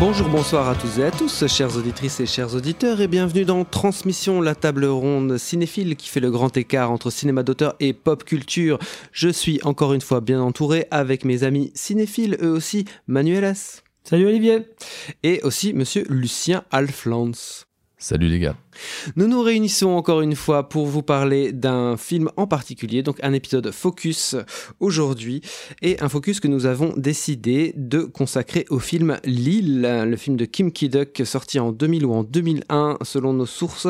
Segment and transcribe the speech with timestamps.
[0.00, 3.66] Bonjour, bonsoir à tous et à tous, chères auditrices et chers auditeurs, et bienvenue dans
[3.66, 8.24] Transmission, la table ronde cinéphile qui fait le grand écart entre cinéma d'auteur et pop
[8.24, 8.78] culture.
[9.12, 13.82] Je suis encore une fois bien entouré avec mes amis cinéphiles, eux aussi, Manuel S.
[14.02, 14.60] Salut Olivier
[15.22, 17.66] Et aussi monsieur Lucien Alflans.
[18.02, 18.56] Salut les gars.
[19.14, 23.34] Nous nous réunissons encore une fois pour vous parler d'un film en particulier, donc un
[23.34, 24.36] épisode focus
[24.80, 25.42] aujourd'hui,
[25.82, 30.46] et un focus que nous avons décidé de consacrer au film Lille, le film de
[30.46, 33.88] Kim Ki-duk sorti en 2000 ou en 2001 selon nos sources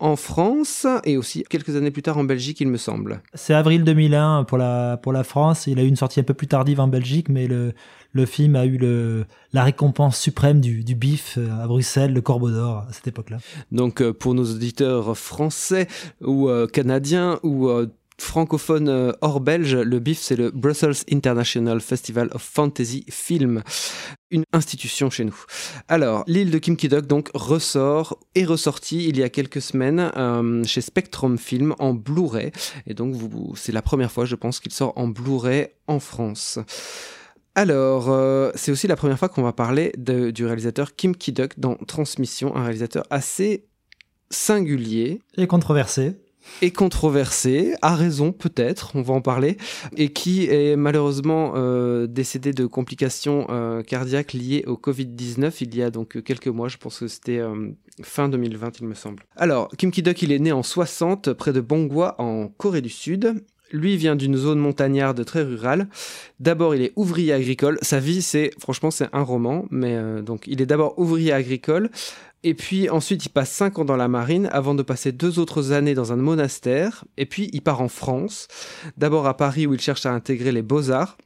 [0.00, 3.22] en France, et aussi quelques années plus tard en Belgique il me semble.
[3.32, 6.34] C'est avril 2001 pour la, pour la France, il a eu une sortie un peu
[6.34, 7.72] plus tardive en Belgique, mais le,
[8.16, 8.78] le film a eu
[9.52, 13.38] la récompense suprême du, bif à Bruxelles, le Corbeau d'Or à cette époque-là.
[13.70, 15.86] Donc euh, pour nos auditeurs français
[16.20, 17.86] ou euh, canadiens ou euh,
[18.18, 23.62] francophones euh, hors belge, le BIF c'est le Brussels International Festival of Fantasy Film,
[24.30, 25.36] une institution chez nous.
[25.88, 30.64] Alors, l'île de Kim Ki-duk donc ressort est ressorti il y a quelques semaines euh,
[30.64, 32.52] chez Spectrum Film en Blu-ray
[32.86, 33.16] et donc
[33.54, 36.58] c'est la première fois je pense qu'il sort en Blu-ray en France.
[37.60, 41.58] Alors, euh, c'est aussi la première fois qu'on va parler de- du réalisateur Kim Ki-duk
[41.58, 43.64] dans Transmission, un réalisateur assez
[44.30, 46.12] singulier Et controversé.
[46.60, 49.56] et controversé, à raison peut-être, on va en parler,
[49.96, 55.82] et qui est malheureusement euh, décédé de complications euh, cardiaques liées au Covid-19 il y
[55.82, 57.40] a donc quelques mois, je pense que c'était
[58.02, 59.22] fin 2020 il me semble.
[59.34, 63.42] Alors, Kim Ki-duk il est né en 60 près de Bongwa en Corée du Sud.
[63.72, 65.88] Lui vient d'une zone montagnarde très rurale.
[66.40, 67.78] D'abord, il est ouvrier agricole.
[67.82, 69.66] Sa vie, c'est franchement, c'est un roman.
[69.70, 71.90] Mais euh, donc, il est d'abord ouvrier agricole.
[72.44, 75.72] Et puis ensuite, il passe 5 ans dans la marine avant de passer deux autres
[75.72, 77.04] années dans un monastère.
[77.16, 78.46] Et puis, il part en France.
[78.96, 81.18] D'abord à Paris où il cherche à intégrer les beaux-arts.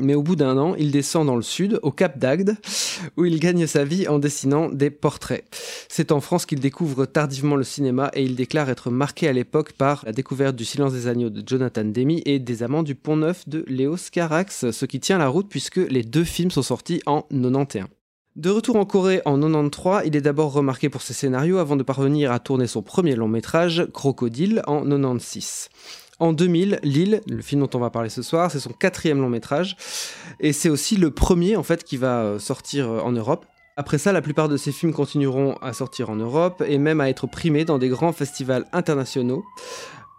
[0.00, 2.56] Mais au bout d'un an, il descend dans le sud, au Cap d'Agde,
[3.16, 5.44] où il gagne sa vie en dessinant des portraits.
[5.88, 9.72] C'est en France qu'il découvre tardivement le cinéma et il déclare être marqué à l'époque
[9.72, 13.16] par la découverte du Silence des agneaux de Jonathan Demi et des Amants du Pont
[13.16, 17.02] Neuf de Léo Scarax, ce qui tient la route puisque les deux films sont sortis
[17.06, 17.86] en 91.
[18.36, 21.82] De retour en Corée en 93, il est d'abord remarqué pour ses scénarios avant de
[21.82, 25.70] parvenir à tourner son premier long métrage, Crocodile, en 96.
[26.20, 29.28] En 2000, Lille, le film dont on va parler ce soir, c'est son quatrième long
[29.28, 29.76] métrage
[30.40, 33.46] et c'est aussi le premier en fait qui va euh, sortir euh, en Europe.
[33.76, 37.08] Après ça, la plupart de ses films continueront à sortir en Europe et même à
[37.08, 39.44] être primés dans des grands festivals internationaux.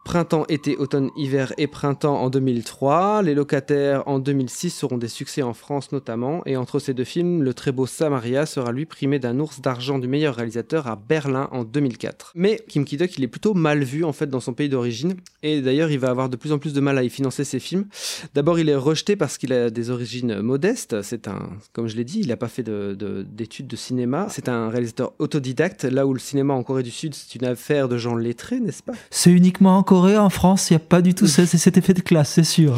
[0.06, 3.22] Printemps, été, automne, hiver et printemps en 2003.
[3.22, 6.42] Les locataires en 2006 seront des succès en France notamment.
[6.48, 10.00] Et entre ces deux films, le très beau Samaria sera lui primé d'un ours d'argent
[10.00, 12.32] du meilleur réalisateur à Berlin en 2004.
[12.36, 15.14] Mais Kim Ki-duk, il est plutôt mal vu en fait dans son pays d'origine.
[15.44, 17.60] Et d'ailleurs, il va avoir de plus en plus de mal à y financer ses
[17.60, 17.86] films.
[18.34, 21.04] D'abord, il est rejeté parce qu'il a des origines modestes.
[21.04, 24.26] C'est un, comme je l'ai dit, il n'a pas fait de- de- d'études de, cinéma.
[24.30, 27.88] C'est un réalisateur autodidacte, là où le cinéma en Corée du Sud, c'est une affaire
[27.90, 28.94] de gens lettrés, n'est-ce pas?
[29.12, 31.96] C'est uniquement en Corée, en France, il n'y a pas du tout ce- cet effet
[31.96, 32.76] de classe, c'est sûr.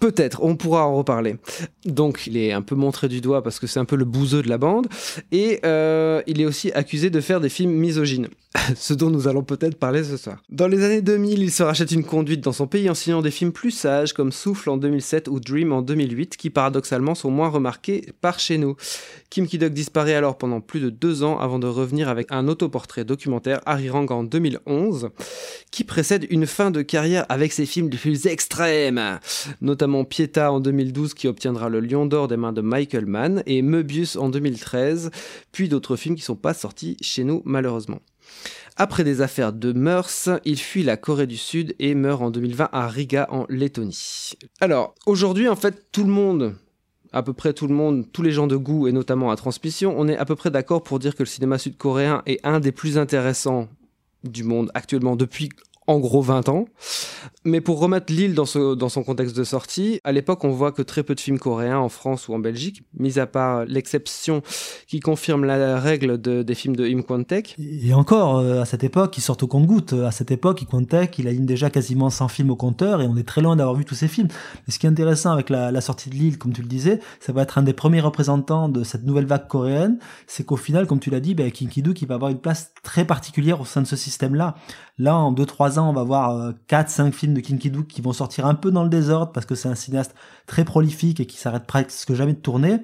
[0.00, 1.36] Peut-être, on pourra en reparler.
[1.84, 4.42] Donc, il est un peu montré du doigt parce que c'est un peu le bouseux
[4.42, 4.86] de la bande.
[5.32, 8.28] Et euh, il est aussi accusé de faire des films misogynes.
[8.76, 10.42] Ce dont nous allons peut-être parler ce soir.
[10.48, 13.30] Dans les années 2000, il se rachète une conduite dans son pays en signant des
[13.30, 17.48] films plus sages comme Souffle en 2007 ou Dream en 2008 qui paradoxalement sont moins
[17.48, 18.76] remarqués par chez nous.
[19.30, 23.04] Kim Ki-duk disparaît alors pendant plus de deux ans avant de revenir avec un autoportrait
[23.04, 25.10] documentaire Harry Rang en 2011
[25.70, 29.18] qui précède une fin de carrière avec ses films les plus extrêmes,
[29.60, 33.62] notamment Pieta en 2012 qui obtiendra le Lion d'Or des mains de Michael Mann et
[33.62, 35.10] Möbius en 2013,
[35.52, 38.00] puis d'autres films qui sont pas sortis chez nous malheureusement.
[38.76, 42.68] Après des affaires de mœurs, il fuit la Corée du Sud et meurt en 2020
[42.72, 44.32] à Riga en Lettonie.
[44.60, 46.54] Alors, aujourd'hui en fait tout le monde
[47.12, 49.94] à peu près tout le monde, tous les gens de goût et notamment à Transmission,
[49.96, 52.72] on est à peu près d'accord pour dire que le cinéma sud-coréen est un des
[52.72, 53.68] plus intéressants
[54.24, 55.48] du monde actuellement depuis
[55.86, 56.66] en gros 20 ans.
[57.44, 61.04] Mais pour remettre l'île dans, son contexte de sortie, à l'époque, on voit que très
[61.04, 64.42] peu de films coréens en France ou en Belgique, mis à part l'exception
[64.88, 67.54] qui confirme la règle de- des films de Im Kwon-taek.
[67.58, 69.92] Et encore, euh, à cette époque, ils sortent au compte-goutte.
[69.92, 73.16] À cette époque, il comptait qu'il aligne déjà quasiment 100 films au compteur et on
[73.16, 74.28] est très loin d'avoir vu tous ces films.
[74.66, 77.32] Mais ce qui est intéressant avec la, sortie de Lille, comme tu le disais, ça
[77.32, 79.98] va être un des premiers représentants de cette nouvelle vague coréenne.
[80.26, 82.72] C'est qu'au final, comme tu l'as dit, ben, Kim Ki-duk, il va avoir une place
[82.82, 84.56] très particulière au sein de ce système-là.
[84.98, 88.54] Là, en 2-3 on va voir 4-5 films de Kinky Duke qui vont sortir un
[88.54, 90.14] peu dans le désordre parce que c'est un cinéaste
[90.46, 92.78] très prolifique et qui s'arrête presque jamais de tourner.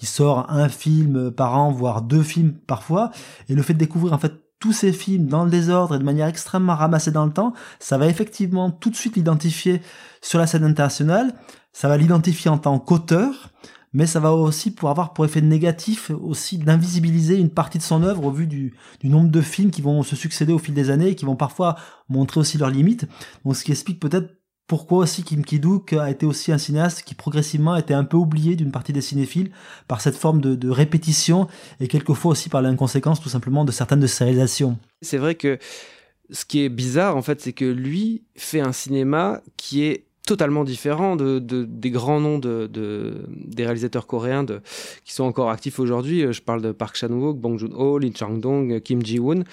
[0.00, 3.10] Il sort un film par an, voire deux films parfois.
[3.48, 6.04] Et le fait de découvrir en fait tous ces films dans le désordre et de
[6.04, 9.82] manière extrêmement ramassée dans le temps, ça va effectivement tout de suite l'identifier
[10.22, 11.34] sur la scène internationale.
[11.72, 13.50] Ça va l'identifier en tant qu'auteur
[13.92, 18.02] mais ça va aussi pour avoir pour effet négatif aussi d'invisibiliser une partie de son
[18.02, 18.74] œuvre au vu du,
[19.04, 21.76] nombre de films qui vont se succéder au fil des années et qui vont parfois
[22.08, 23.06] montrer aussi leurs limites.
[23.44, 24.34] Donc ce qui explique peut-être
[24.66, 28.16] pourquoi aussi Kim Ki-duk a été aussi un cinéaste qui progressivement a été un peu
[28.16, 29.52] oublié d'une partie des cinéphiles
[29.86, 31.46] par cette forme de, de répétition
[31.78, 34.76] et quelquefois aussi par l'inconséquence tout simplement de certaines de ses réalisations.
[35.02, 35.58] C'est vrai que
[36.30, 40.64] ce qui est bizarre en fait, c'est que lui fait un cinéma qui est totalement
[40.64, 44.60] différent de, de, des grands noms de, de, des réalisateurs coréens de,
[45.04, 46.30] qui sont encore actifs aujourd'hui.
[46.30, 49.44] Je parle de Park Chan-wook, Bong Joon-ho, Lee Chang-dong, Kim Ji-woon.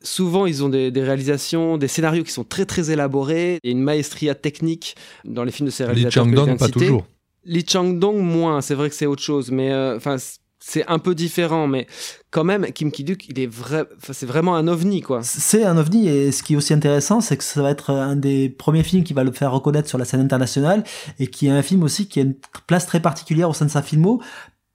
[0.00, 3.82] Souvent, ils ont des, des, réalisations, des scénarios qui sont très très élaborés et une
[3.82, 4.94] maestria technique
[5.24, 6.26] dans les films de ces réalisateurs.
[6.26, 7.06] Lee Chang-dong, pas toujours.
[7.44, 8.60] Lee Chang-dong, moins.
[8.60, 10.16] C'est vrai que c'est autre chose, mais euh, enfin.
[10.16, 10.18] Euh,
[10.60, 11.86] c'est un peu différent, mais
[12.30, 15.20] quand même, Kim Ki-duk, il est vrai, c'est vraiment un ovni, quoi.
[15.22, 18.16] C'est un ovni, et ce qui est aussi intéressant, c'est que ça va être un
[18.16, 20.84] des premiers films qui va le faire reconnaître sur la scène internationale,
[21.18, 22.34] et qui est un film aussi qui a une
[22.66, 24.20] place très particulière au sein de sa filmo,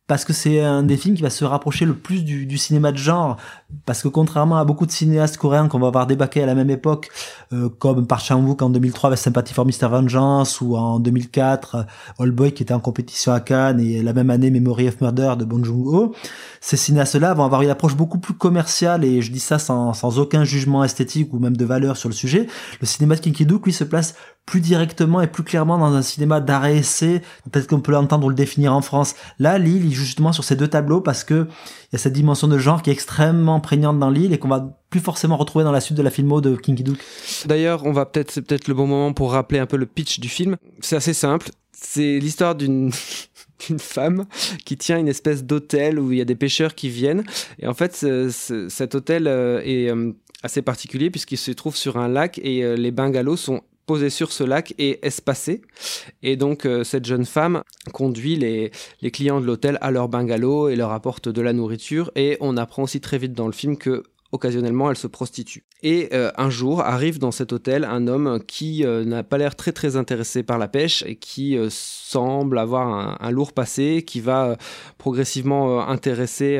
[0.07, 2.97] parce que c'est un des films qui va se rapprocher le plus du, cinéma de
[2.97, 3.38] genre,
[3.85, 6.69] parce que contrairement à beaucoup de cinéastes coréens qu'on va avoir débaqué à la même
[6.69, 7.09] époque,
[7.53, 9.88] euh, comme Park Chan-wook en 2003 avec Sympathy for Mr.
[9.89, 11.83] Vengeance, ou en 2004 euh,
[12.19, 15.35] Old Boy qui était en compétition à Cannes, et la même année Memory of Murder
[15.38, 16.13] de Bong Joon-ho,
[16.59, 20.44] ces cinéastes-là vont avoir une approche beaucoup plus commerciale, et je dis ça sans, aucun
[20.44, 22.47] jugement esthétique ou même de valeur sur le sujet.
[22.81, 24.15] Le cinéma de Kinky-duk, lui, se place
[24.45, 28.30] plus directement et plus clairement dans un cinéma d'arrêt essai, peut-être qu'on peut l'entendre ou
[28.30, 29.16] le définir en France.
[29.40, 31.48] Là, Lille, il joue justement sur ces deux tableaux parce que
[31.92, 34.50] il y a cette dimension de genre qui est extrêmement prégnante dans Lille et qu'on
[34.50, 37.00] va plus forcément retrouver dans la suite de la filmo de Kinky Duke.
[37.45, 40.19] D'ailleurs, on va peut-être, c'est peut-être le bon moment pour rappeler un peu le pitch
[40.19, 40.57] du film.
[40.81, 41.50] C'est assez simple.
[41.72, 42.92] C'est l'histoire d'une
[43.69, 44.25] une femme
[44.66, 47.24] qui tient une espèce d'hôtel où il y a des pêcheurs qui viennent.
[47.60, 48.06] Et en fait,
[48.69, 50.12] cet hôtel euh, est euh,
[50.44, 54.31] assez particulier puisqu'il se trouve sur un lac et euh, les bungalows sont posé sur
[54.31, 55.62] ce lac et espacé.
[56.21, 58.71] Et donc, euh, cette jeune femme conduit les,
[59.12, 62.12] clients de l'hôtel à leur bungalow et leur apporte de la nourriture.
[62.15, 65.63] Et on apprend aussi très vite dans le film que occasionnellement elle se prostitue.
[65.83, 69.56] Et euh, un jour arrive dans cet hôtel un homme qui euh, n'a pas l'air
[69.56, 74.57] très très intéressé par la pêche et qui semble avoir un, lourd passé, qui va
[74.97, 76.59] progressivement intéresser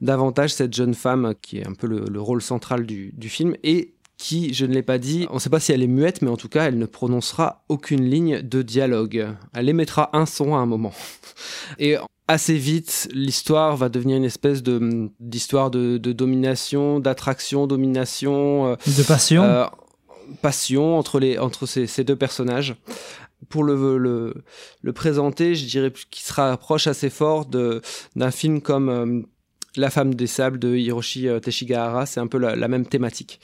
[0.00, 3.54] davantage cette jeune femme qui est un peu le, le rôle central du, du film
[3.64, 6.20] et qui, je ne l'ai pas dit, on ne sait pas si elle est muette,
[6.20, 9.28] mais en tout cas, elle ne prononcera aucune ligne de dialogue.
[9.54, 10.92] Elle émettra un son à un moment.
[11.78, 11.96] Et
[12.28, 18.76] assez vite, l'histoire va devenir une espèce de d'histoire de, de, domination, d'attraction, domination, euh,
[18.86, 19.64] de passion, euh,
[20.42, 22.76] passion entre les entre ces, ces deux personnages.
[23.48, 24.34] Pour le, le,
[24.82, 27.80] le présenter, je dirais qu'il se rapproche assez fort de
[28.16, 29.22] d'un film comme euh,
[29.76, 32.04] La femme des sables de Hiroshi Teshigahara.
[32.04, 33.40] C'est un peu la, la même thématique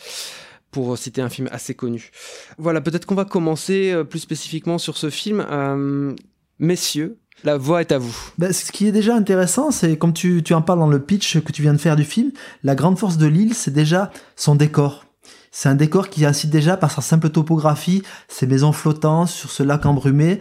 [0.71, 2.11] pour citer un film assez connu.
[2.59, 5.45] Voilà, peut-être qu'on va commencer euh, plus spécifiquement sur ce film.
[5.51, 6.15] Euh,
[6.59, 8.17] messieurs, la voix est à vous.
[8.39, 11.41] Ben, ce qui est déjà intéressant, c'est comme tu, tu en parles dans le pitch
[11.41, 12.33] que tu viens de faire du film,
[12.63, 15.05] la grande force de l'île, c'est déjà son décor.
[15.51, 19.63] C'est un décor qui incite déjà par sa simple topographie, ses maisons flottantes sur ce
[19.63, 20.41] lac embrumé,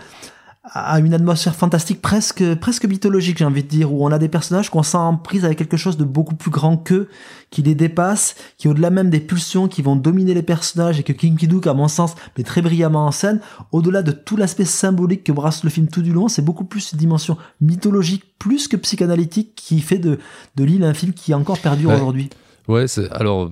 [0.72, 4.29] à une atmosphère fantastique presque presque mythologique j'ai envie de dire où on a des
[4.29, 7.07] personnages qu'on sent en prise avec quelque chose de beaucoup plus grand qu'eux
[7.51, 11.13] qui les dépasse qui au-delà même des pulsions qui vont dominer les personnages et que
[11.13, 13.41] King Kiduk à mon sens met très brillamment en scène
[13.72, 16.93] au-delà de tout l'aspect symbolique que brasse le film tout du long c'est beaucoup plus
[16.93, 20.17] une dimension mythologique plus que psychanalytique qui fait de
[20.55, 21.95] de l'île un film qui est encore perdure ouais.
[21.95, 22.29] aujourd'hui
[22.67, 23.51] ouais c'est alors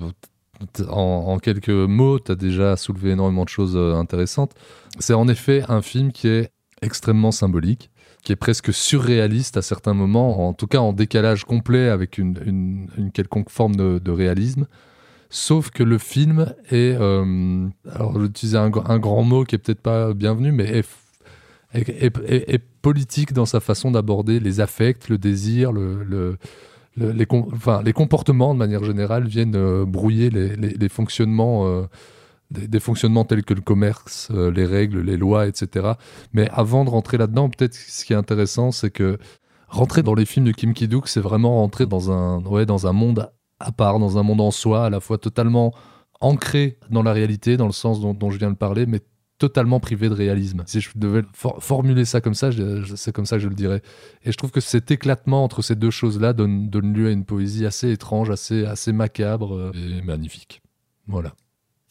[0.89, 4.53] en, en, quelques mots, tu as déjà soulevé énormément de choses euh, intéressantes.
[4.99, 6.51] C'est en effet un film qui est
[6.83, 7.89] extrêmement symbolique,
[8.23, 12.87] qui est presque surréaliste à certains moments, en tout cas en décalage complet avec une,
[13.13, 14.67] quelconque forme de, réalisme.
[15.29, 19.81] Sauf que le film est, euh, alors j'utilisais un, un, grand mot qui est peut-être
[19.81, 20.83] pas bienvenu, mais
[21.73, 26.37] est, politique dans sa façon d'aborder les affects, le désir, le, le,
[26.97, 31.65] le les, comportements de manière générale viennent euh, brouiller les fonctionnements.
[31.67, 31.83] Euh,
[32.53, 35.93] des, des, fonctionnements tels que le commerce, euh, les règles, les lois, etc.
[36.33, 39.17] Mais avant de rentrer là-dedans, peut-être ce qui est intéressant, c'est que
[39.67, 42.93] rentrer dans les films de Kim Ki-duk, c'est vraiment rentrer dans un, ouais, dans un
[42.93, 43.29] monde
[43.59, 45.73] à part, dans un monde en soi, à la fois totalement
[46.21, 49.01] ancré dans la réalité, dans le sens dont, dont je viens de parler, mais
[49.37, 50.63] totalement privé de réalisme.
[50.65, 52.49] Si je devais for formuler ça comme ça,
[52.95, 53.81] c'est comme ça que je le dirais.
[54.23, 57.25] Et je trouve que cet éclatement entre ces deux choses-là donne, donne lieu à une
[57.25, 60.61] poésie assez étrange, assez, assez macabre et magnifique.
[61.07, 61.33] Voilà.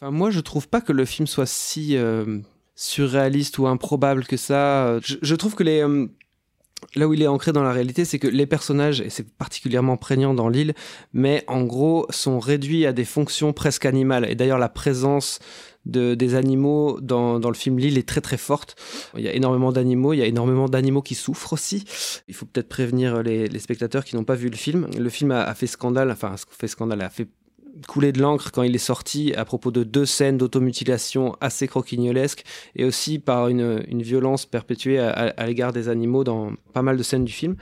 [0.02, 2.40] Enfin, moi, je trouve pas que le film soit si euh,
[2.74, 4.98] surréaliste ou improbable que ça.
[5.00, 6.08] Je, trouve que les euh,
[6.96, 9.96] là où il est ancré dans la réalité, c'est que les personnages, et c'est particulièrement
[9.96, 10.74] prégnant dans l'île,
[11.12, 14.28] mais en gros sont réduits à des fonctions presque animales.
[14.28, 15.38] Et d'ailleurs, la présence
[15.86, 18.74] de, des animaux dans, dans le film L'île est très très forte.
[19.16, 21.84] Il y a énormément d'animaux, il y a énormément d'animaux qui souffrent aussi.
[22.26, 24.88] Il faut peut-être prévenir les, spectateurs qui n'ont pas vu le film.
[24.98, 27.28] Le film a, a fait scandale, enfin, fait scandale, a fait
[27.88, 32.44] couler de l'encre quand il est sorti à propos de deux scènes d'automutilation assez croquignolesques
[32.76, 36.96] et aussi par une, une violence perpétuée à, à l'égard des animaux dans pas mal
[36.96, 37.56] de scènes du film.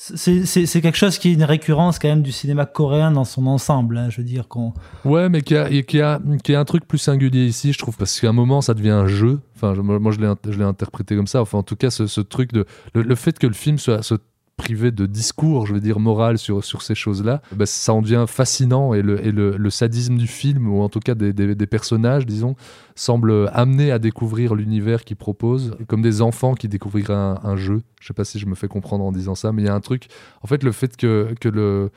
[0.00, 3.98] C'est quelque chose qui est une récurrence quand même du cinéma coréen dans son ensemble.
[3.98, 4.72] Hein, je veux dire qu'on.
[5.04, 7.96] Ouais, mais qui a, qui, a, qui a un truc plus singulier ici, je trouve,
[7.96, 9.40] parce qu'à un moment ça devient un jeu.
[9.56, 10.20] Enfin, je, moi je
[10.56, 11.40] l'ai interprété comme ça.
[11.42, 14.02] Enfin, en tout cas, ce, ce truc de le, le, fait que le film soit,
[14.02, 14.22] soit
[14.58, 18.26] privé de discours, je veux dire, moral sur, sur ces choses-là, bah, ça en devient
[18.28, 19.16] fascinant et, le,
[19.56, 22.56] le, sadisme du film, ou en tout cas des, des, personnages, disons,
[22.94, 27.82] semble amener à découvrir l'univers qu'ils proposent, comme des enfants qui découvriraient un, jeu.
[28.00, 29.74] Je sais pas si je me fais comprendre en disant ça, mais il y a
[29.74, 30.08] un truc,
[30.42, 31.90] en fait, le fait que, que le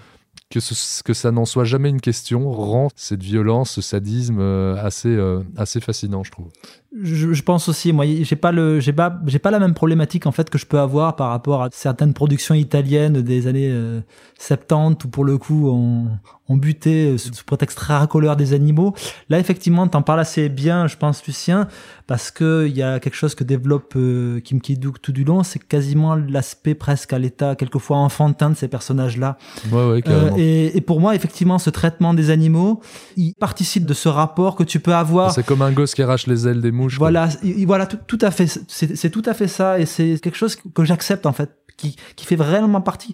[0.50, 0.60] que,
[1.04, 5.42] que ça n'en soit jamais une question rend cette violence, ce sadisme euh, assez, euh,
[5.58, 6.50] assez fascinant, je trouve.
[6.94, 10.26] Je, je pense aussi, moi, j'ai pas le, j'ai pas, j'ai pas la même problématique
[10.26, 14.02] en fait que je peux avoir par rapport à certaines productions italiennes des années euh,
[14.40, 16.10] 70 où pour le coup on,
[16.52, 18.94] on butait sous, sous prétexte racoleur des animaux.
[19.30, 21.68] Là, effectivement, t'en parles assez bien, je pense, Lucien,
[22.08, 25.44] parce que il y a quelque chose que développe euh, Kim Ki-duk tout du long,
[25.44, 29.38] c'est quasiment l'aspect presque à l'état quelquefois enfantin de ces personnages-là.
[29.72, 32.82] Ouais, ouais, euh, et, et, pour moi, effectivement, ce traitement des animaux,
[33.16, 35.32] il participe de ce rapport que tu peux avoir.
[35.32, 38.32] C'est comme un gosse qui arrache les ailes des Voilà, il, voilà, tout, tout, à
[38.32, 38.48] fait.
[38.68, 42.26] C'est tout à fait ça, et c'est quelque chose que j'accepte en fait, qui, qui
[42.26, 43.14] fait vraiment partie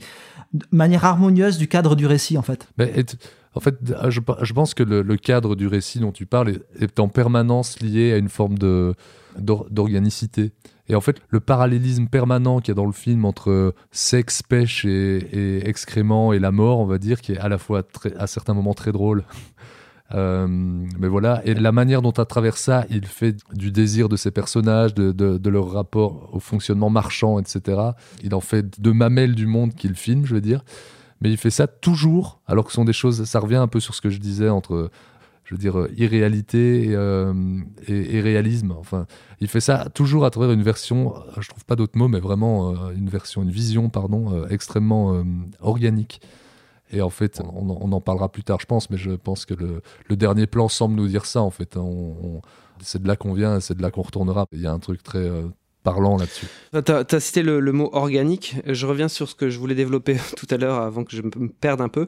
[0.54, 2.68] de manière harmonieuse du cadre du récit en fait.
[2.78, 3.06] Mais et
[3.54, 3.76] en fait,
[4.10, 7.10] je, je pense que le, le, cadre du récit dont tu parles est, est en
[7.10, 8.94] permanence lié à une forme de
[9.40, 10.52] d'organicité.
[10.88, 14.86] Et en fait, le parallélisme permanent qu'il y a dans le film entre sexe, pêche
[14.86, 18.16] et, et, excréments et la mort, on va dire, qui est à la fois très,
[18.16, 19.26] à certains moments très drôle.
[20.14, 24.16] Euh, mais voilà, et la manière dont à travers ça, il fait du désir de
[24.16, 27.82] ses personnages, de, leur rapport au fonctionnement marchand, etc.
[28.24, 30.64] Il en fait de mamelles du monde qu'il filme, je veux dire.
[31.20, 33.80] Mais il fait ça toujours, alors que ce sont des choses, ça revient un peu
[33.80, 34.92] sur ce que je disais entre
[35.48, 37.34] je veux dire, irréalité et, euh,
[37.88, 38.74] et, réalisme.
[38.78, 39.06] Enfin,
[39.40, 42.72] il fait ça toujours à travers une version, je trouve pas d'autre mot, mais vraiment
[42.72, 45.24] euh, une version, une vision, pardon, euh, extrêmement euh,
[45.62, 46.20] organique.
[46.92, 49.54] Et en fait, on, on, en parlera plus tard, je pense, mais je pense que
[49.54, 51.78] le, le dernier plan semble nous dire ça, en fait.
[51.78, 52.42] On, on,
[52.82, 54.46] c'est de là qu'on vient, c'est de là qu'on retournera.
[54.52, 55.48] Il y a un truc très euh,
[55.84, 56.48] parlant là-dessus.
[56.74, 58.56] Tu as, as, cité le, le, mot organique.
[58.66, 61.50] Je reviens sur ce que je voulais développer tout à l'heure avant que je me
[61.50, 62.08] perde un peu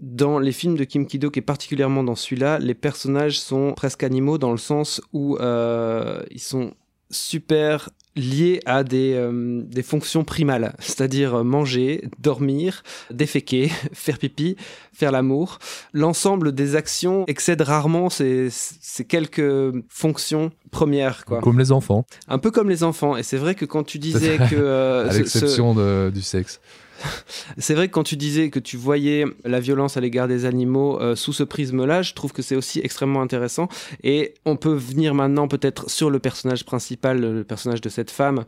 [0.00, 4.38] dans les films de Kim Ki-duk et particulièrement dans celui-là, les personnages sont presque animaux
[4.38, 6.72] dans le sens où euh, ils sont
[7.10, 14.56] super liés à des, euh, des fonctions primales, c'est-à-dire manger, dormir, déféquer, faire pipi,
[14.92, 15.58] faire l'amour.
[15.92, 21.24] L'ensemble des actions excède rarement ces, ces quelques fonctions premières.
[21.24, 21.40] Quoi.
[21.40, 22.04] Comme les enfants.
[22.28, 23.16] Un peu comme les enfants.
[23.16, 24.56] Et c'est vrai que quand tu disais que...
[24.56, 26.10] Euh, à l'exception ce...
[26.10, 26.60] du sexe.
[27.58, 31.00] c'est vrai que quand tu disais que tu voyais la violence à l'égard des animaux
[31.00, 33.68] euh, sous ce prisme-là, je trouve que c'est aussi extrêmement intéressant.
[34.02, 38.44] Et on peut venir maintenant peut-être sur le personnage principal, le personnage de cette femme,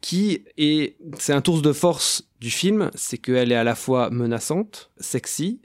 [0.00, 4.10] qui est, c'est un tour de force du film, c'est qu'elle est à la fois
[4.10, 5.60] menaçante, sexy,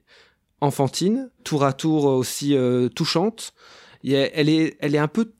[0.61, 3.53] enfantine, tour à tour aussi euh, touchante.
[4.03, 5.33] Et elle est, elle est un peu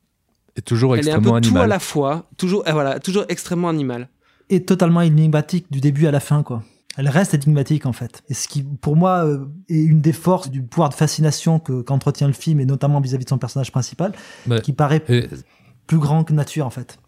[0.55, 1.53] et toujours elle extrêmement est un peu animal.
[1.53, 4.10] tout à la fois, toujours, voilà, toujours extrêmement animal.
[4.50, 6.63] Et totalement énigmatique du début à la fin, quoi
[7.00, 8.24] elle reste énigmatique en fait.
[8.27, 12.27] Et ce qui, pour moi, euh, est une des forces du pouvoir de fascination qu'entretient
[12.27, 14.12] le film, et notamment vis-à-vis -vis de son personnage principal,
[14.48, 15.29] Mais, qui paraît et...
[15.89, 17.00] plus grand que nature en fait.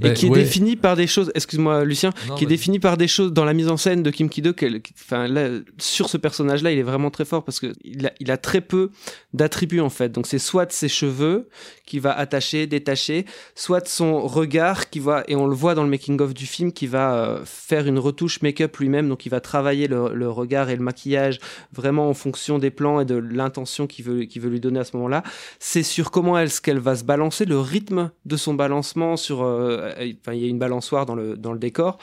[0.00, 0.44] Et qui est ouais.
[0.44, 3.52] défini par des choses, excuse-moi Lucien, non, qui est défini par des choses dans la
[3.52, 4.64] mise en scène de Kim Ki-duk.
[4.94, 8.30] Enfin là, sur ce personnage-là, il est vraiment très fort parce que il a, il
[8.30, 8.92] a très peu
[9.34, 10.10] d'attributs en fait.
[10.12, 11.48] Donc c'est soit ses cheveux
[11.84, 13.26] qui va attacher, détacher,
[13.56, 16.70] soit son regard qui va et on le voit dans le making of du film
[16.70, 19.08] qui va euh, faire une retouche make-up lui-même.
[19.08, 21.40] Donc il va travailler le, le, regard et le maquillage
[21.72, 24.84] vraiment en fonction des plans et de l'intention qu'il veut, qu'il veut lui donner à
[24.84, 25.24] ce moment-là.
[25.58, 29.90] C'est sur comment est-ce qu'elle va se balancer, le rythme de son balancement sur euh,
[30.20, 31.98] enfin il y a une balançoire dans le dans le décor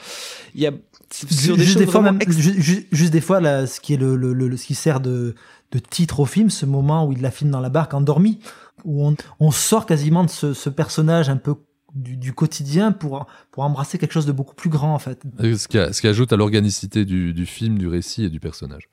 [0.54, 0.72] il y a
[1.10, 2.36] sur des juste des fois même, ex...
[2.36, 5.34] juste, juste, des fois là, ce qui est le, le, le, ce qui sert de
[5.72, 8.40] de titre au film ce moment où il la filme dans la barque endormie
[8.84, 11.54] où on, on sort quasiment de ce, ce personnage un peu
[11.94, 15.22] du, du, quotidien pour, pour embrasser quelque chose de beaucoup plus grand en fait.
[15.40, 18.38] Ce qui, a, ce qui ajoute à l'organicité du, du, film, du récit et du
[18.38, 18.88] personnage.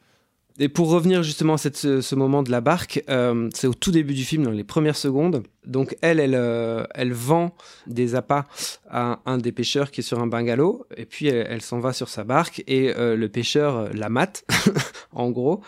[0.60, 4.14] Et pour revenir justement à ce, moment de la barque, euh, c'est au tout début
[4.14, 5.44] du film, dans les premières secondes.
[5.66, 7.56] Donc elle, elle, euh, elle vend
[7.88, 8.46] des appâts
[8.88, 12.08] à un des pêcheurs qui est sur un bungalow, et puis elle, s'en va sur
[12.08, 14.46] sa barque, et euh, le pêcheur la mate,
[15.12, 15.62] en gros.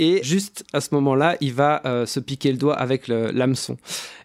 [0.00, 3.76] Et juste à ce moment-là, il va se piquer le doigt avec l'hameçon.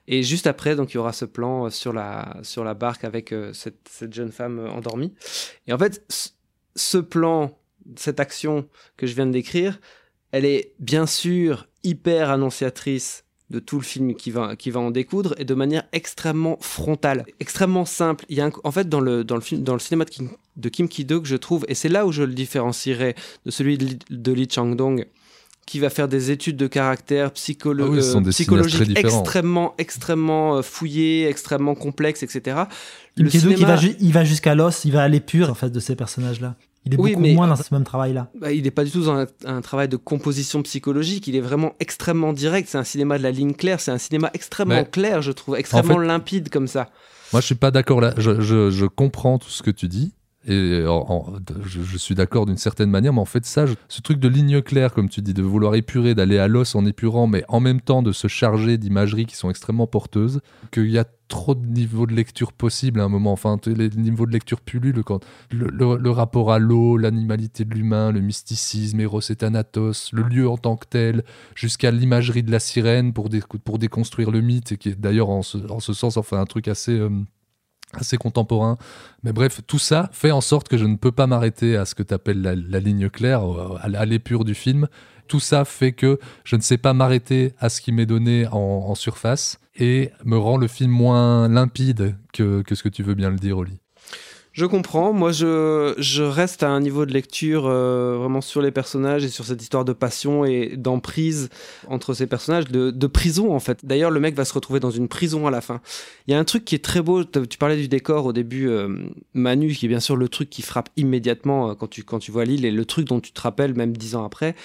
[0.07, 3.35] Et juste après, donc il y aura ce plan sur la sur la barque avec
[3.53, 5.13] cette, jeune femme endormie.
[5.67, 6.03] Et en fait,
[6.75, 7.55] ce plan,
[7.97, 9.79] cette action que je viens de décrire,
[10.31, 14.91] elle est bien sûr hyper annonciatrice de tout le film qui va, qui va en
[14.91, 18.25] découdre et de manière extrêmement frontale, extrêmement simple.
[18.29, 20.09] Il y a un- en fait dans le, dans le film, dans le cinéma de
[20.11, 23.77] Kim, de Kim Ki-duk, je trouve, et c'est là où je le différencierais de celui
[23.79, 25.07] de, Lee- de Lee Chang-dong,
[25.65, 28.01] qui va faire des études de caractère psycholo Ah oui,
[28.69, 29.19] très différents.
[29.21, 32.63] extrêmement, extrêmement euh, fouillées, extrêmement complexes, etc.
[33.17, 35.55] Le Ki-duk, il cinéma- va, ju- il va jusqu'à l'os, il va aller pur en
[35.55, 36.55] face de ces personnages-là.
[36.91, 38.31] Il est Oui, beaucoup mais- moins dans ce même travail-là.
[38.39, 41.41] Bah, il n'est pas du tout dans un, un travail de composition psychologique, il est
[41.41, 42.67] vraiment extrêmement direct.
[42.69, 45.55] C'est un cinéma de la ligne claire, c'est un cinéma extrêmement Mais- clair, je trouve,
[45.55, 46.89] extrêmement fait- limpide comme ça.
[47.31, 48.13] Moi, je suis pas d'accord là.
[48.17, 50.13] Je, je- je comprends tout ce que tu dis.
[50.47, 51.33] Et en- en-
[51.65, 54.27] je, je suis d'accord d'une certaine manière, mais en fait, ça, je- ce truc de
[54.29, 57.59] ligne claire, comme tu dis, de vouloir épurer, d'aller à l'os en épurant, mais en
[57.59, 60.39] même temps de se charger d'imageries qui sont extrêmement porteuses,
[60.71, 63.31] qu'il y a trop de niveaux de lecture possibles à un moment.
[63.31, 68.19] Enfin, les niveaux de lecture pullulent quand le, rapport à l'eau, l'animalité de l'humain, le
[68.19, 71.23] mysticisme, Eros et le lieu en tant que tel,
[71.55, 73.29] jusqu'à l'imagerie de la sirène pour,
[73.63, 76.45] pour déconstruire le mythe, et qui est d'ailleurs en ce, en ce sens enfin un
[76.45, 77.09] truc assez, euh,
[77.93, 78.77] assez contemporain.
[79.23, 81.93] Mais bref, tout ça fait en sorte que je ne peux pas m'arrêter à ce
[81.95, 84.87] que tu appelles la, ligne claire, euh, à, l'épure du film.
[85.27, 88.95] Tout ça fait que je ne sais pas m'arrêter à ce qui m'est donné en
[88.95, 93.29] surface et me rend le film moins limpide que, que ce que tu veux bien
[93.29, 93.79] le dire, Oli.
[94.51, 95.13] Je comprends.
[95.13, 99.29] Moi, je, je reste à un niveau de lecture euh, vraiment sur les personnages et
[99.29, 101.49] sur cette histoire de passion et d'emprise
[101.87, 103.85] entre ces personnages, de, de prison en fait.
[103.85, 105.81] D'ailleurs, le mec va se retrouver dans une prison à la fin.
[106.27, 107.23] Il y a un truc qui est très beau.
[107.23, 110.63] Tu parlais du décor au début, euh, Manu, qui est bien sûr le truc qui
[110.63, 113.39] frappe immédiatement euh, quand tu, quand tu vois l'île et le truc dont tu te
[113.39, 114.55] rappelles même dix ans après.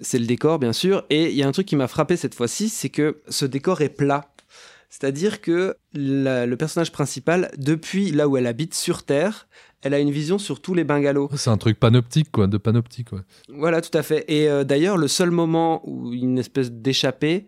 [0.00, 1.04] C'est le décor, bien sûr.
[1.10, 3.82] Et il y a un truc qui m'a frappé cette fois-ci, c'est que ce décor
[3.82, 4.32] est plat.
[4.88, 9.48] C'est-à-dire que la- le personnage principal, depuis là où elle habite sur Terre,
[9.82, 11.28] elle a une vision sur tous les bungalows.
[11.36, 13.12] C'est un truc panoptique, quoi, de panoptique.
[13.12, 13.20] Ouais.
[13.48, 14.24] Voilà, tout à fait.
[14.26, 17.46] Et euh, d'ailleurs, le seul moment où une espèce d'échappée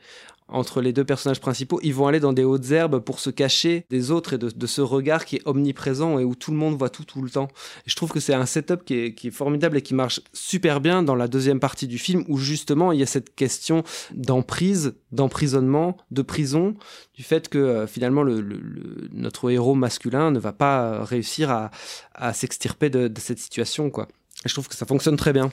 [0.52, 3.84] entre les deux personnages principaux, ils vont aller dans des hautes herbes pour se cacher
[3.90, 6.90] des autres et de, ce regard qui est omniprésent et où tout le monde voit
[6.90, 7.48] tout tout le temps.
[7.86, 11.14] Je trouve que c'est un setup qui est, formidable et qui marche super bien dans
[11.14, 13.82] la deuxième partie du film où justement il y a cette question
[14.12, 16.74] d'emprise, d'emprisonnement, de prison,
[17.14, 21.50] du fait que euh, finalement le, le- le- notre héros masculin ne va pas réussir
[21.50, 23.90] à, s'extirper de, cette situation.
[23.90, 24.08] quoi.
[24.44, 25.50] Je trouve que ça fonctionne très bien.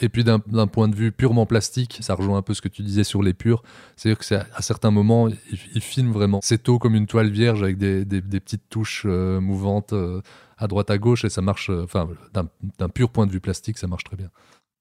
[0.00, 2.82] Et puis d'un point de vue purement plastique, ça rejoint un peu ce que tu
[2.82, 3.62] disais sur l'épure.
[3.96, 5.36] C'est-à-dire que à, certains moments, il,
[5.74, 9.92] il filme vraiment c'est tôt comme une toile vierge avec des, petites touches euh, mouvantes
[9.92, 10.22] euh,
[10.56, 11.70] à droite à gauche et ça marche.
[11.70, 14.30] euh, Enfin, d'un pur point de vue plastique, ça marche très bien.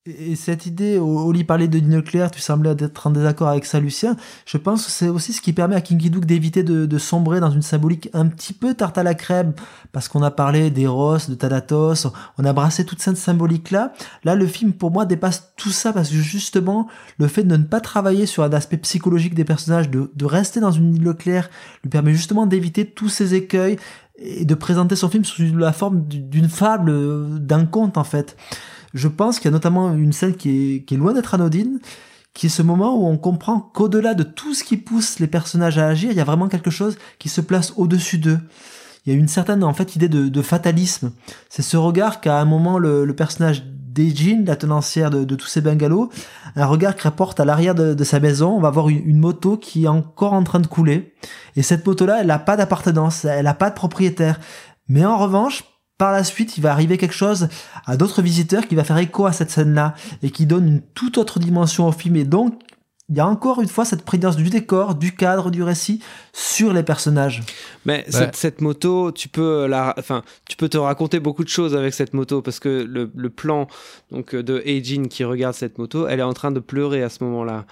[0.07, 3.65] Et et cette idée, Oli parlait de ligne claire, tu semblais être en désaccord avec
[3.65, 4.15] ça, Lucien.
[4.45, 7.39] Je pense que c'est aussi ce qui permet à Kinky Duke d'éviter de, de sombrer
[7.39, 9.53] dans une symbolique un petit peu tarte à la crème,
[9.91, 12.07] parce qu'on a parlé d'Eros, de Thanatos,
[12.39, 13.93] on a brassé toute cette symbolique-là.
[14.23, 16.87] Là, le film, pour moi, dépasse tout ça, parce que justement,
[17.19, 20.59] le fait de ne pas travailler sur un aspect psychologique des personnages, de, de rester
[20.61, 21.49] dans une ligne claire,
[21.83, 23.77] lui permet justement d'éviter tous ces écueils
[24.17, 28.35] et de présenter son film sous la forme d'une fable, euh, d'un conte, en fait
[28.93, 31.79] je pense qu'il y a notamment une scène qui est, qui est loin d'être anodine,
[32.33, 35.77] qui est ce moment où on comprend qu'au-delà de tout ce qui pousse les personnages
[35.77, 38.39] à agir, il y a vraiment quelque chose qui se place au-dessus d'eux.
[39.05, 41.11] Il y a une certaine en fait idée de, de fatalisme.
[41.49, 45.35] C'est ce regard qu'a à un moment le, le personnage d'Ejin, la tenancière de, de
[45.35, 46.09] tous ces bungalows,
[46.55, 48.51] un regard qui rapporte à l'arrière de, de sa maison.
[48.55, 51.13] On va voir une, une moto qui est encore en train de couler.
[51.57, 54.39] Et cette moto-là, elle n'a pas d'appartenance, elle n'a pas de propriétaire.
[54.87, 55.63] Mais en revanche,
[56.01, 57.47] par la suite, il va arriver quelque chose
[57.85, 61.19] à d'autres visiteurs qui va faire écho à cette scène-là et qui donne une toute
[61.19, 62.15] autre dimension au film.
[62.15, 62.55] Et donc,
[63.07, 66.01] il y a encore une fois cette prégnance du décor, du cadre, du récit
[66.33, 67.43] sur les personnages.
[67.85, 71.75] Mais cette, cette moto, tu peux la, enfin, tu peux te raconter beaucoup de choses
[71.75, 73.67] avec cette moto parce que le, le plan
[74.11, 77.23] donc de Eijin qui regarde cette moto, elle est en train de pleurer à ce
[77.25, 77.67] moment-là.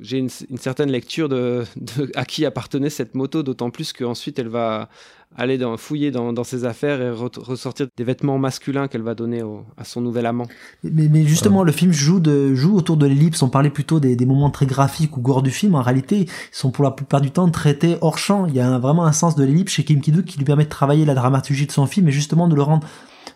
[0.00, 4.38] J'ai une, une, certaine lecture de, de, à qui appartenait cette moto, d'autant plus qu'ensuite
[4.38, 4.88] elle va
[5.36, 9.14] aller dans, fouiller dans, dans, ses affaires et re ressortir des vêtements masculins qu'elle va
[9.14, 10.46] donner au, à son nouvel amant.
[10.82, 11.66] Mais, mais justement, ouais.
[11.66, 13.42] le film joue, de, joue autour de l'ellipse.
[13.42, 15.74] On parlait plutôt des, des, moments très graphiques ou gore du film.
[15.74, 18.46] En réalité, ils sont pour la plupart du temps traités hors champ.
[18.46, 20.64] Il y a un, vraiment un sens de l'ellipse chez Kim Ki-duk qui lui permet
[20.64, 22.86] de travailler la dramaturgie de son film et justement de le rendre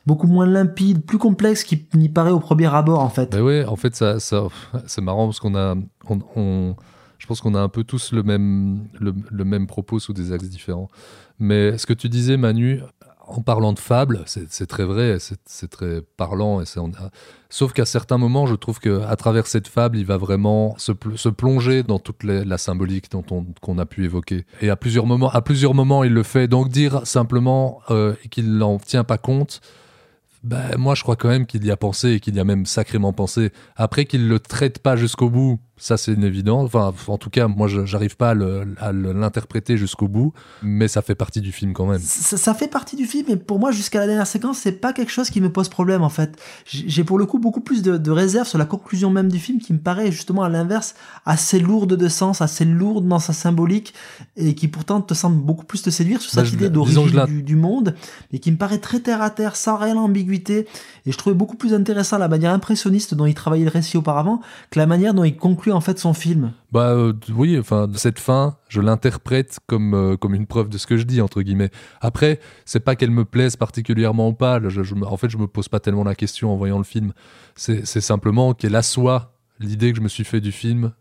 [0.07, 3.31] beaucoup moins limpide, plus complexe qu'il n'y paraît au premier abord en fait.
[3.33, 4.45] Ben ouais, en fait, ça, ça
[4.87, 5.75] c'est marrant parce qu'on a,
[6.09, 6.77] on, on-
[7.19, 10.49] je pense qu'on a un peu tous le même, le, même propos sous des axes
[10.49, 10.89] différents.
[11.39, 12.81] Mais ce que tu disais, Manu,
[13.27, 16.63] en parlant de fable, c'est très vrai, c'est très parlant.
[17.51, 21.19] Sauf qu'à certains moments, je trouve qu'à travers cette fable, il va vraiment se, pl-
[21.19, 23.11] se plonger dans toute la, symbolique
[23.61, 24.47] qu'on a pu évoquer.
[24.63, 26.49] Et à plusieurs moments, à plusieurs moments, il le fait.
[26.49, 29.61] Donc dire simplement euh, qu'il n'en tient pas compte,
[30.45, 32.65] ben, moi, je crois quand même qu'il y a pensé et qu'il y a même
[32.65, 33.53] sacrément pensé.
[33.77, 36.67] Après qu'il le traite pas jusqu'au bout, ça c'est une évidence.
[36.67, 41.14] Enfin, en tout cas, moi, je- j'arrive pas à l'interpréter jusqu'au bout, mais ça fait
[41.14, 42.01] partie du film quand même.
[42.01, 44.93] ça, ça fait partie du film, et pour moi, jusqu'à la dernière séquence, c'est pas
[44.93, 46.37] quelque chose qui me pose problème en fait.
[46.67, 49.59] J'ai pour le coup beaucoup plus de, de réserve sur la conclusion même du film
[49.59, 53.95] qui me paraît justement à l'inverse assez lourde de sens, assez lourde dans sa symbolique,
[54.37, 57.25] et qui pourtant te semble beaucoup plus te séduire sur Bah, cette je- idée d'origine
[57.27, 57.95] du, du monde,
[58.33, 60.67] et qui me paraît très terre à terre, sans réelle ambiguïté.
[61.07, 64.41] Et je trouvais beaucoup plus intéressant la manière impressionniste dont il travaillait le récit auparavant
[64.71, 66.53] que la manière dont il conclut en fait son film.
[66.73, 70.87] Bah euh, oui, enfin cette fin, je l'interprète comme euh, comme une preuve de ce
[70.87, 71.71] que je dis entre guillemets.
[72.01, 74.61] Après, c'est pas qu'elle me plaise particulièrement ou pas.
[74.69, 76.85] Je, je me- en fait, je me pose pas tellement la question en voyant le
[76.85, 77.13] film.
[77.57, 80.93] C'est simplement qu'elle assoit l'idée que je me suis fait du film,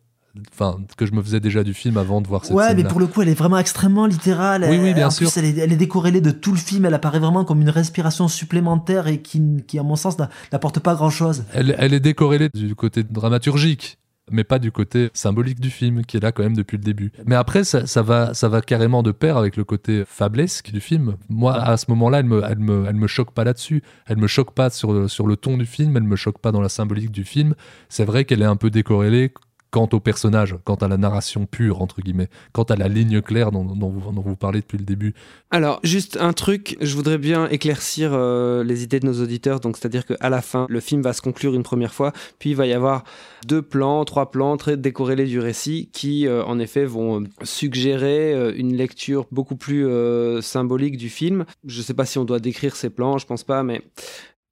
[0.52, 3.00] enfin que je me faisais déjà du film avant de voir cette Ouais, mais pour
[3.00, 4.66] le coup, elle est vraiment extrêmement littérale.
[4.70, 5.30] Oui, oui, bien en sûr.
[5.32, 6.86] plus, elle est, elle est décorrélée de tout le film.
[6.86, 10.80] Elle apparaît vraiment comme une respiration supplémentaire et qui, qui à mon sens, n'a- n'apporte
[10.80, 11.44] pas grand-chose.
[11.54, 14.00] Elle, elle est décorrélée du côté dramaturgique,
[14.32, 17.12] mais pas du côté symbolique du film, qui est là quand même depuis le début.
[17.26, 20.80] Mais après, ça, ça va, ça va carrément de pair avec le côté fablesque du
[20.82, 21.16] film.
[21.30, 23.84] Moi, à ce moment-là, elle me, elle me, elle me choque pas là-dessus.
[24.06, 26.52] Elle me choque pas sur, le- sur le ton du film, elle me choque pas
[26.52, 27.56] dans la symbolique du film.
[27.90, 29.32] C'est vrai qu'elle est un peu décorrélée
[29.72, 33.52] quant au personnage, quant à la narration pure, entre guillemets, quant à la ligne claire
[33.52, 35.14] dont, vous, dont vous parlez depuis le début.
[35.52, 39.60] Alors, juste un truc, je voudrais bien éclaircir euh, les idées de nos auditeurs.
[39.60, 42.56] Donc, c'est-à-dire qu'à la fin, le film va se conclure une première fois, puis il
[42.56, 43.04] va y avoir
[43.46, 48.54] deux plans, trois plans très décorrélés du récit qui, euh, en effet, vont euh, suggérer
[48.58, 49.88] une lecture beaucoup plus
[50.42, 51.46] symbolique du film.
[51.66, 53.82] Je sais pas si on doit décrire ces plans, je pense pas, mais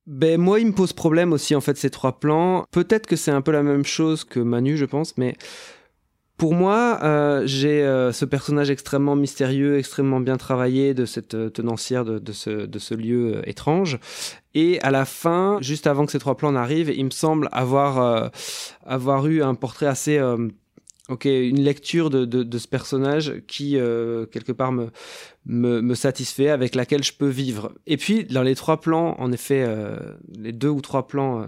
[0.08, 2.66] ben moi, il me pose problème aussi en fait ces trois plans.
[2.72, 5.36] Peut-être que c'est un peu la même chose que Manu, je pense, mais
[6.38, 11.50] pour moi, euh, j'ai euh, ce personnage extrêmement mystérieux, extrêmement bien travaillé de cette euh,
[11.50, 14.00] tenancière de, ce, lieu étrange.
[14.54, 18.32] Et à la fin, juste avant que ces trois plans n'arrivent, il me semble avoir
[19.28, 20.20] eu un portrait assez...
[21.10, 24.90] ok, une lecture de, de, de ce personnage qui, euh, quelque part, me,
[25.46, 27.74] me, me satisfait, avec laquelle je peux vivre.
[27.86, 29.98] Et puis, dans les trois plans, en effet, euh,
[30.38, 31.46] les deux ou trois plans euh,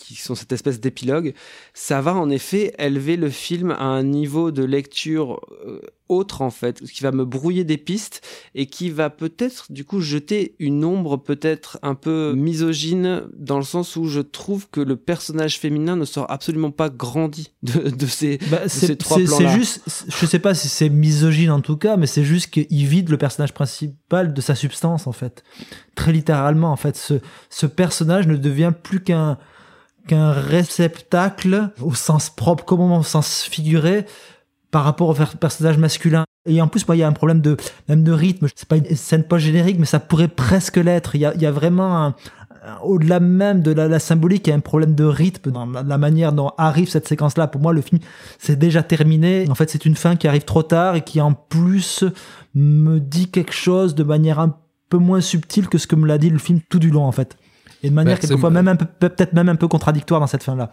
[0.00, 1.34] qui sont cette espèce d'épilogue,
[1.74, 6.50] ça va en effet élever le film à un niveau de lecture euh, autre en
[6.50, 8.20] fait, qui va me brouiller des pistes
[8.56, 13.64] et qui va peut-être du coup jeter une ombre peut-être un peu misogyne dans le
[13.64, 18.06] sens où je trouve que le personnage féminin ne sort absolument pas grandi de, de
[18.06, 21.76] ces, Bah, ces trois c'est- c'est juste, je sais pas si c'est misogyne en tout
[21.76, 25.44] cas, mais c'est juste qu'il vide le personnage principal de sa substance en fait.
[25.94, 27.14] Très littéralement en fait, ce,
[27.50, 29.38] ce personnage ne devient plus qu'un
[30.10, 34.06] qu'un réceptacle au sens propre comme au sens figuré
[34.72, 36.24] par rapport au personnage masculin.
[36.46, 37.56] Et en plus, moi, il y a un problème de
[37.88, 38.48] même de rythme.
[38.56, 41.14] C'est pas une scène pas générique, mais ça pourrait presque l'être.
[41.14, 42.12] Il y a, vraiment
[42.82, 46.32] au-delà même de la, symbolique, il y a un problème de rythme dans la manière
[46.32, 47.46] dont arrive cette séquence-là.
[47.46, 48.00] Pour moi, le film,
[48.40, 49.46] c'est déjà terminé.
[49.48, 52.04] En fait, c'est une fin qui arrive trop tard et qui, en plus,
[52.56, 54.56] me dit quelque chose de manière un
[54.88, 57.12] peu moins subtile que ce que me l'a dit le film tout du long, en
[57.12, 57.36] fait.
[57.82, 60.42] Et de manière Bah, quelquefois même un peu, peut-être même un peu contradictoire dans cette
[60.42, 60.70] fin-là.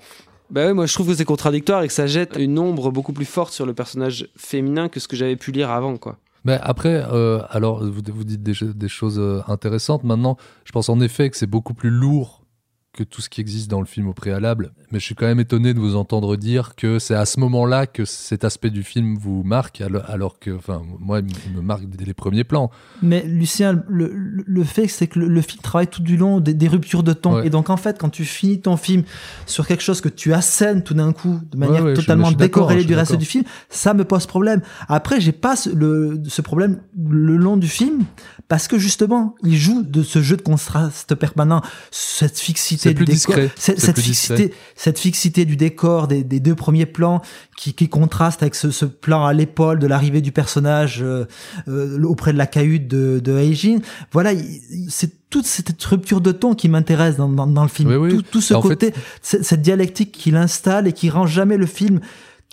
[0.49, 3.11] Bah ouais, moi je trouve que c'est contradictoire et que ça jette une ombre beaucoup
[3.11, 6.17] plus forte sur le personnage féminin que ce que j'avais pu lire avant quoi.
[6.45, 10.05] Mais après, euh, alors vous, vous dites des choses euh, intéressantes.
[10.05, 12.45] Maintenant, je pense en effet que c'est beaucoup plus lourd
[12.93, 14.71] que tout ce qui existe dans le film au préalable.
[14.91, 17.87] Mais je suis quand même étonné de vous entendre dire que c'est à ce moment-là
[17.87, 22.05] que cet aspect du film vous marque, alors, que, enfin, moi, il me- marque dès
[22.05, 22.71] les premiers plans.
[23.01, 26.53] Mais Lucien, le, le- fait, c'est que le, le film travaille tout du long des,
[26.53, 27.13] des ruptures de.
[27.25, 27.47] Ouais.
[27.47, 29.03] Et donc, en fait, quand tu finis ton film
[29.45, 32.85] sur quelque chose que tu assènes tout d'un coup, de manière ouais, totalement je décorrélée
[32.85, 34.61] du reste du film, ça me pose problème.
[34.87, 38.03] Après, j'ai pas ce, le, ce problème le long du film,
[38.47, 43.13] parce que justement, il joue de ce jeu de contraste permanent, cette fixité du décor,
[43.35, 47.21] discret, cette, cette fixité, cette fixité du décor des, des deux premiers plans
[47.57, 51.25] qui, qui contraste avec ce, ce plan à l'épaule de l'arrivée du personnage euh,
[51.67, 53.79] euh, auprès de la cahute de, de Heijin.
[54.11, 54.39] Voilà, il-
[54.71, 57.89] il- c'est toute cette rupture de ton qui m'intéresse dans, dans, dans le film.
[57.89, 58.09] Oui, oui.
[58.11, 61.65] Tout, tout ce En côté, cette, cette dialectique qu'il installe et qui rend jamais le
[61.65, 61.99] film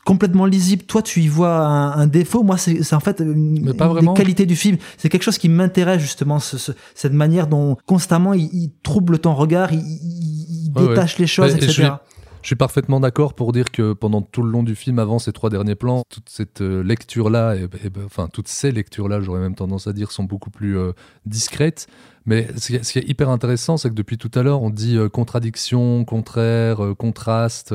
[0.05, 0.83] complètement lisible.
[0.83, 2.43] Toi, tu y vois un, un défaut.
[2.43, 4.77] Moi, c'est en fait une, pas une des qualités du film.
[4.99, 9.19] C'est quelque chose qui m'intéresse justement, ce- ce- cette manière dont constamment il, il trouble
[9.19, 10.89] ton regard, il, il- ouais.
[10.89, 11.73] détache les choses, je etc.
[12.45, 15.33] Je suis parfaitement d'accord pour dire que pendant tout le long du film, avant ces
[15.33, 19.87] trois derniers plans, toute cette euh, lecture-là, ben, enfin toutes ces lectures-là, j'aurais même tendance
[19.87, 20.93] à dire, sont beaucoup plus euh,
[21.25, 21.87] discrètes.
[22.27, 25.09] Mais ce qui, est, hyper intéressant, c'est que depuis tout à l'heure, on dit euh,
[25.09, 27.75] contradiction, contraire, euh, contraste.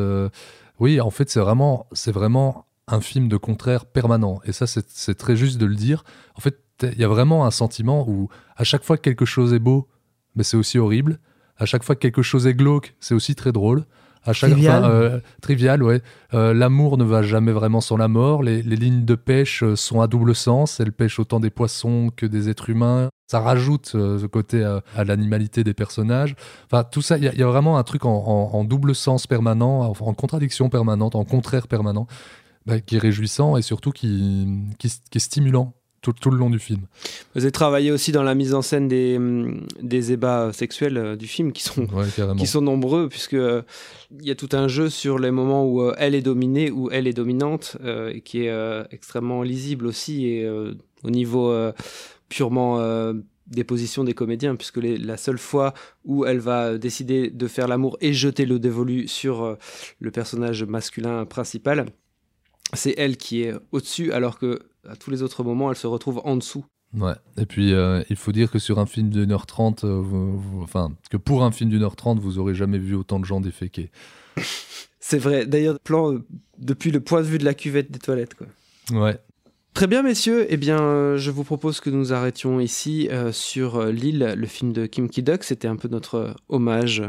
[0.79, 4.39] oui, en fait, c'est vraiment, c'est vraiment un film de contraire permanent.
[4.45, 6.03] Et ça, c'est très juste de le dire.
[6.35, 9.51] En fait, il y a vraiment un sentiment où à chaque fois que quelque chose
[9.51, 9.87] est beau,
[10.35, 11.19] mais c'est aussi horrible.
[11.57, 13.85] À chaque fois que quelque chose est glauque, c'est aussi très drôle.
[14.25, 14.83] À chaque Trivial.
[14.83, 16.01] enfin, euh, trivial, ouais.
[16.33, 18.43] Euh, L'amour ne va jamais vraiment sans la mort.
[18.43, 20.79] Les, les lignes de pêche euh, sont à double sens.
[20.79, 23.09] Elles pêchent autant des poissons que des êtres humains.
[23.31, 26.35] Ça rajoute euh, ce côté à, l'animalité des personnages.
[26.65, 28.63] Enfin, tout ça, il y, a- il y a vraiment un truc en, en- en
[28.65, 32.05] double sens permanent, en, en contradiction permanente, en contraire permanent,
[32.65, 34.47] bah, qui est réjouissant et surtout qui,
[34.79, 36.81] qui, qui est stimulant tout, tout le long du film.
[37.35, 41.15] Vous avez travaillé aussi dans la mise en scène des, hum, des ébats sexuels euh,
[41.15, 42.05] du film qui sont Ouais,
[42.37, 43.61] qui sont nombreux puisque euh,
[44.19, 46.89] il y a tout un jeu sur les moments où euh, elle est dominée ou
[46.91, 51.49] elle est dominante euh, et qui est euh, extrêmement lisible aussi et euh, au niveau
[51.51, 51.71] euh,
[52.29, 53.13] purement euh,
[53.47, 55.73] des positions des comédiens puisque les- la seule fois
[56.05, 59.55] où elle va décider de faire l'amour et jeter le dévolu sur euh,
[59.99, 61.85] le personnage masculin principal
[62.73, 66.21] c'est elle qui est au-dessus alors que à tous les autres moments elle se retrouve
[66.23, 67.13] en dessous Ouais.
[67.37, 70.03] Et puis, euh, il faut dire que sur un film d'une heure trente, euh,
[70.59, 73.41] enfin, que pour un film d'une heure trente, vous aurez jamais vu autant de gens
[73.41, 73.91] déféquer.
[74.99, 76.23] c'est vrai d'ailleurs plan euh,
[76.57, 78.47] depuis le point de vue de la cuvette des toilettes quoi
[78.91, 79.17] Ouais.
[79.75, 80.47] Très bien, messieurs.
[80.49, 84.73] Eh bien, euh, je vous propose que nous arrêtions ici euh, sur L'île, le film
[84.73, 85.43] de Kim Ki-duk.
[85.43, 87.03] C'était un peu notre hommage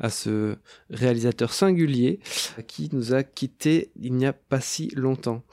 [0.00, 0.56] à ce
[0.90, 2.18] réalisateur singulier
[2.66, 5.44] qui nous a quittés il n'y a pas si longtemps.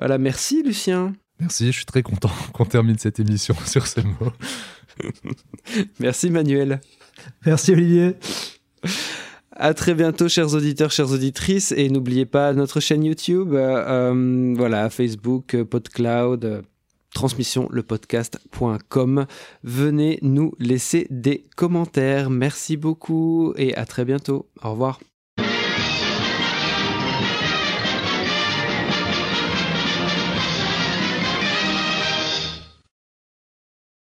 [0.00, 1.12] Voilà, merci Lucien.
[1.38, 4.32] Merci, je suis très content qu'on termine cette émission sur ces mots.
[6.00, 6.80] Merci Manuel.
[7.46, 8.16] Merci Olivier.
[9.52, 11.72] À très bientôt, chers auditeurs, chères auditrices.
[11.72, 16.62] Et n'oubliez pas notre chaîne YouTube, euh, euh, voilà, Facebook, euh, PodCloud, euh,
[17.14, 19.26] transmission lepodcast.com.
[19.62, 22.30] Venez nous laisser des commentaires.
[22.30, 24.48] Merci beaucoup et à très bientôt.
[24.62, 25.00] Au revoir.